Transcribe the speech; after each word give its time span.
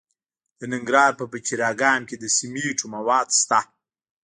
د 0.59 0.61
ننګرهار 0.73 1.13
په 1.19 1.25
پچیر 1.31 1.59
اګام 1.71 2.01
کې 2.09 2.15
د 2.19 2.25
سمنټو 2.37 2.85
مواد 2.95 3.27
شته. 3.39 3.59